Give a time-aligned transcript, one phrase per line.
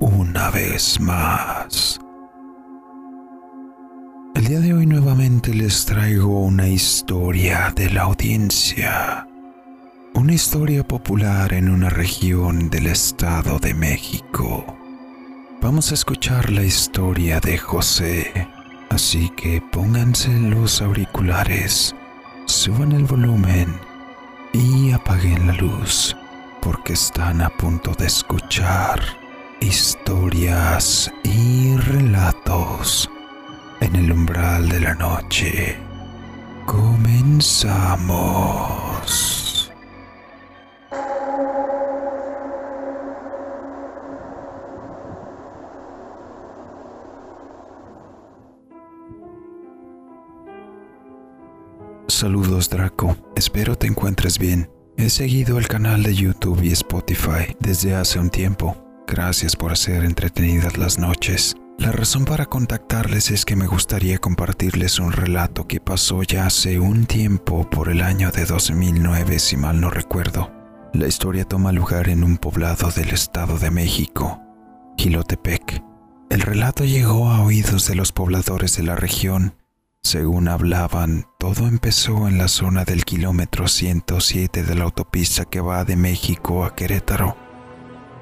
[0.00, 2.00] Una vez más.
[4.34, 9.28] El día de hoy nuevamente les traigo una historia de la audiencia.
[10.14, 14.64] Una historia popular en una región del Estado de México.
[15.60, 18.48] Vamos a escuchar la historia de José,
[18.88, 21.94] así que pónganse los auriculares,
[22.46, 23.74] suban el volumen
[24.54, 26.16] y apaguen la luz
[26.62, 29.23] porque están a punto de escuchar
[29.60, 33.10] historias y relatos
[33.80, 35.76] en el umbral de la noche.
[36.66, 38.34] Comenzamos.
[52.06, 54.70] Saludos Draco, espero te encuentres bien.
[54.96, 58.83] He seguido el canal de YouTube y Spotify desde hace un tiempo.
[59.06, 61.56] Gracias por hacer entretenidas las noches.
[61.78, 66.78] La razón para contactarles es que me gustaría compartirles un relato que pasó ya hace
[66.78, 70.52] un tiempo por el año de 2009 si mal no recuerdo.
[70.92, 74.40] La historia toma lugar en un poblado del Estado de México,
[74.96, 75.82] Gilotepec.
[76.30, 79.54] El relato llegó a oídos de los pobladores de la región
[80.04, 85.86] según hablaban, todo empezó en la zona del kilómetro 107 de la autopista que va
[85.86, 87.38] de México a Querétaro,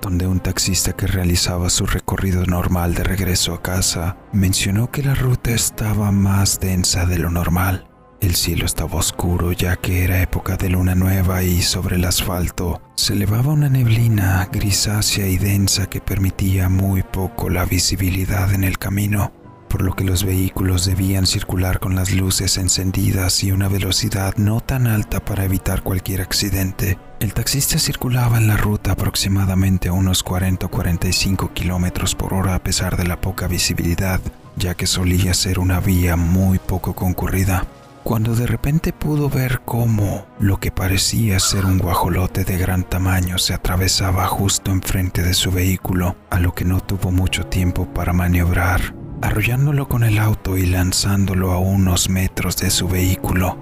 [0.03, 5.15] donde un taxista que realizaba su recorrido normal de regreso a casa mencionó que la
[5.15, 7.89] ruta estaba más densa de lo normal.
[8.21, 12.83] El cielo estaba oscuro ya que era época de luna nueva y sobre el asfalto
[12.97, 18.79] se elevaba una neblina grisácea y densa que permitía muy poco la visibilidad en el
[18.79, 19.42] camino
[19.73, 24.61] por lo que los vehículos debían circular con las luces encendidas y una velocidad no
[24.61, 26.99] tan alta para evitar cualquier accidente.
[27.21, 32.55] El taxista circulaba en la ruta aproximadamente a unos 40 o 45 kilómetros por hora
[32.55, 34.21] a pesar de la poca visibilidad,
[34.57, 37.67] ya que solía ser una vía muy poco concurrida.
[38.05, 43.39] Cuando de repente pudo ver cómo lo que parecía ser un guajolote de gran tamaño
[43.39, 48.13] se atravesaba justo enfrente de su vehículo, a lo que no tuvo mucho tiempo para
[48.13, 53.57] maniobrar arrollándolo con el auto y lanzándolo a unos metros de su vehículo.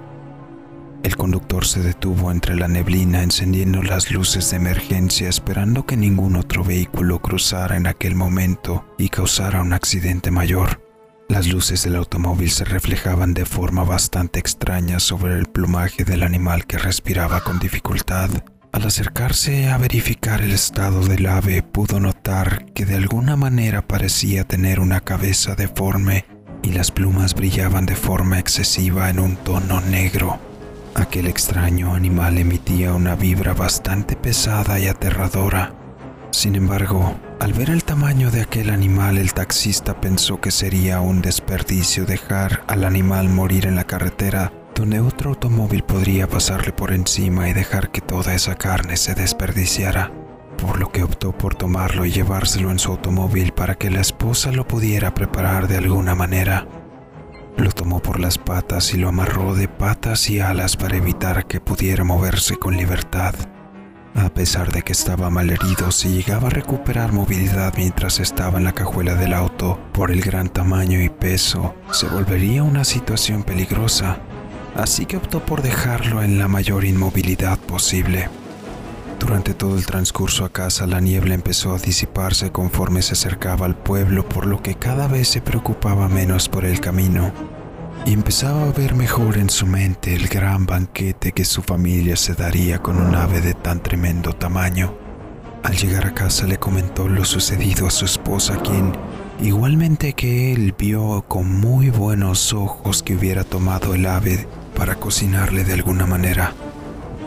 [1.03, 6.35] El conductor se detuvo entre la neblina encendiendo las luces de emergencia esperando que ningún
[6.35, 10.81] otro vehículo cruzara en aquel momento y causara un accidente mayor.
[11.27, 16.65] Las luces del automóvil se reflejaban de forma bastante extraña sobre el plumaje del animal
[16.65, 18.29] que respiraba con dificultad
[18.71, 24.45] al acercarse a verificar el estado del ave pudo notar que de alguna manera parecía
[24.45, 26.25] tener una cabeza deforme
[26.63, 30.39] y las plumas brillaban de forma excesiva en un tono negro.
[30.95, 35.73] Aquel extraño animal emitía una vibra bastante pesada y aterradora.
[36.31, 41.21] Sin embargo, al ver el tamaño de aquel animal, el taxista pensó que sería un
[41.21, 47.49] desperdicio dejar al animal morir en la carretera donde otro automóvil podría pasarle por encima
[47.49, 50.11] y dejar que toda esa carne se desperdiciara,
[50.57, 54.51] por lo que optó por tomarlo y llevárselo en su automóvil para que la esposa
[54.51, 56.67] lo pudiera preparar de alguna manera.
[57.57, 61.59] Lo tomó por las patas y lo amarró de patas y alas para evitar que
[61.59, 63.35] pudiera moverse con libertad.
[64.15, 68.65] A pesar de que estaba mal herido, si llegaba a recuperar movilidad mientras estaba en
[68.65, 74.19] la cajuela del auto, por el gran tamaño y peso, se volvería una situación peligrosa
[74.75, 78.29] así que optó por dejarlo en la mayor inmovilidad posible.
[79.19, 83.75] Durante todo el transcurso a casa la niebla empezó a disiparse conforme se acercaba al
[83.75, 87.31] pueblo, por lo que cada vez se preocupaba menos por el camino
[88.05, 92.33] y empezaba a ver mejor en su mente el gran banquete que su familia se
[92.33, 94.95] daría con un ave de tan tremendo tamaño.
[95.63, 98.93] Al llegar a casa le comentó lo sucedido a su esposa, quien
[99.39, 104.47] igualmente que él vio con muy buenos ojos que hubiera tomado el ave
[104.81, 106.55] para cocinarle de alguna manera,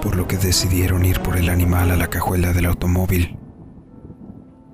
[0.02, 3.38] por lo que decidieron ir por el animal a la cajuela del automóvil.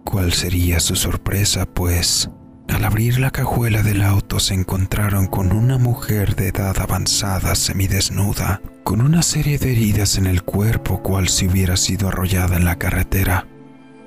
[0.03, 1.67] ¿Cuál sería su sorpresa?
[1.67, 2.31] Pues
[2.71, 8.63] al abrir la cajuela del auto se encontraron con una mujer de edad avanzada semidesnuda,
[8.83, 12.77] con una serie de heridas en el cuerpo cual si hubiera sido arrollada en la
[12.77, 13.47] carretera.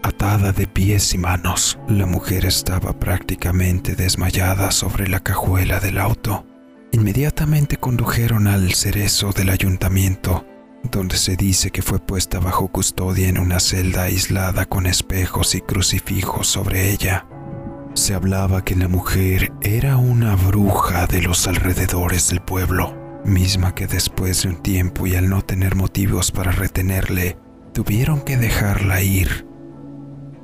[0.02, 6.48] Atada de pies y manos, la mujer estaba prácticamente desmayada sobre la cajuela del auto.
[6.94, 10.46] Inmediatamente condujeron al cerezo del ayuntamiento,
[10.92, 15.62] donde se dice que fue puesta bajo custodia en una celda aislada con espejos y
[15.62, 17.26] crucifijos sobre ella.
[17.96, 22.96] Se hablaba que la mujer era una bruja de los alrededores del pueblo,
[23.26, 27.40] misma que después de un tiempo y al no tener motivos para retenerle,
[27.74, 29.48] tuvieron que dejarla ir.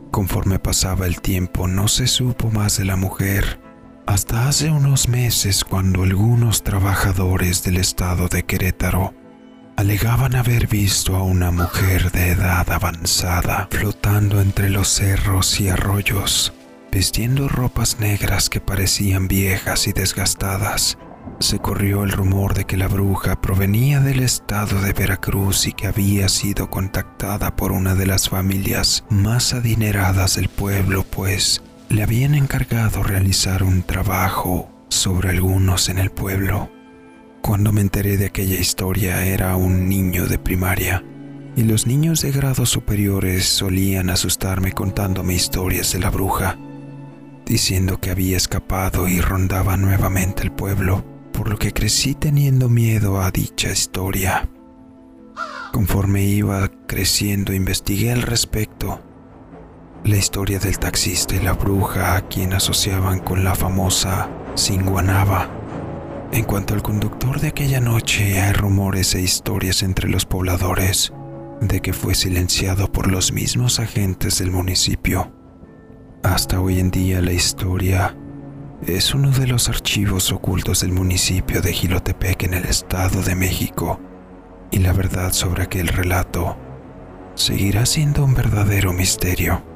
[0.10, 3.60] Conforme pasaba el tiempo no se supo más de la mujer,
[4.09, 9.13] hasta hace unos meses cuando algunos trabajadores del estado de Querétaro
[9.77, 16.53] alegaban haber visto a una mujer de edad avanzada flotando entre los cerros y arroyos,
[16.91, 20.97] vistiendo ropas negras que parecían viejas y desgastadas
[21.39, 25.85] se corrió el rumor de que la bruja provenía del estado de Veracruz y que
[25.85, 32.36] había sido contactada por una de las familias más adineradas del pueblo, pues le habían
[32.36, 36.69] encargado realizar un trabajo sobre algunos en el pueblo.
[37.41, 41.03] Cuando me enteré de aquella historia era un niño de primaria,
[41.56, 46.59] y los niños de grados superiores solían asustarme contándome historias de la bruja,
[47.45, 51.03] diciendo que había escapado y rondaba nuevamente el pueblo
[51.33, 54.47] por lo que crecí teniendo miedo a dicha historia.
[55.71, 59.01] Conforme iba creciendo investigué al respecto.
[60.06, 65.50] La historia del taxista y la bruja a quien asociaban con la famosa Singuanaba.
[66.31, 71.12] En cuanto al conductor de aquella noche, hay rumores e historias entre los pobladores
[71.60, 75.34] de que fue silenciado por los mismos agentes del municipio.
[76.24, 78.16] Hasta hoy en día la historia
[78.88, 84.00] es uno de los archivos ocultos del municipio de Gilotepec en el Estado de México,
[84.72, 86.57] y la verdad sobre aquel relato
[87.36, 89.69] seguirá siendo un verdadero misterio.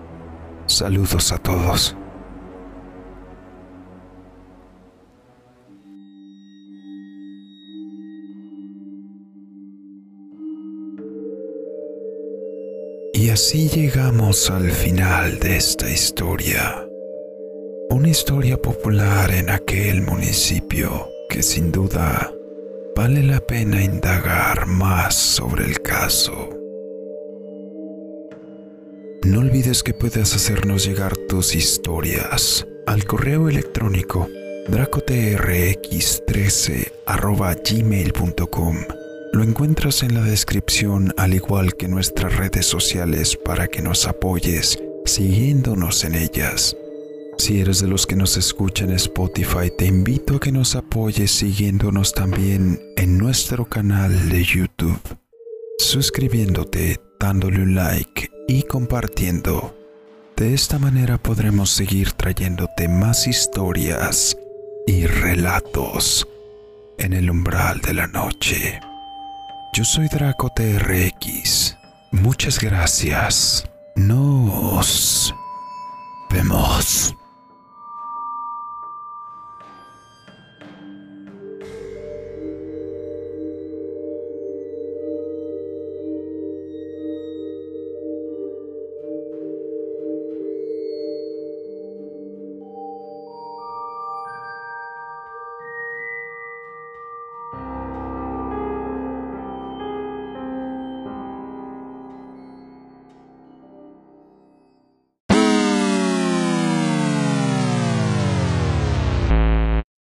[0.65, 1.95] Saludos a todos.
[13.13, 16.83] Y así llegamos al final de esta historia
[17.94, 22.31] una historia popular en aquel municipio que sin duda
[22.95, 26.62] vale la pena indagar más sobre el caso.
[29.25, 34.28] No olvides que puedes hacernos llegar tus historias al correo electrónico
[34.68, 36.92] dracotrx13
[39.31, 44.78] Lo encuentras en la descripción al igual que nuestras redes sociales para que nos apoyes
[45.06, 46.75] siguiéndonos en ellas.
[47.38, 51.31] Si eres de los que nos escuchan en Spotify, te invito a que nos apoyes
[51.31, 55.00] siguiéndonos también en nuestro canal de YouTube,
[55.80, 59.75] suscribiéndote, dándole un like y compartiendo.
[60.36, 64.38] De esta manera podremos seguir trayéndote más historias
[64.88, 66.28] y relatos
[66.98, 68.80] en el umbral de la noche.
[69.74, 71.78] Yo soy Draco TRX.
[72.12, 73.68] Muchas gracias.
[73.95, 75.34] Nos
[76.30, 77.16] vemos.